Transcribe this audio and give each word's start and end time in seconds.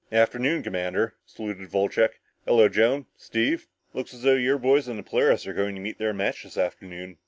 "Afternoon, 0.11 0.63
Commander," 0.63 1.13
saluted 1.27 1.69
Wolcheck. 1.71 2.19
"Hello, 2.47 2.67
Joan, 2.67 3.05
Steve. 3.17 3.67
Looks 3.93 4.15
as 4.15 4.23
though 4.23 4.33
your 4.33 4.57
boys 4.57 4.89
on 4.89 4.97
the 4.97 5.03
Polaris 5.03 5.45
are 5.45 5.53
going 5.53 5.75
to 5.75 5.81
meet 5.81 5.99
their 5.99 6.11
match 6.11 6.41
this 6.41 6.57
afternoon. 6.57 7.17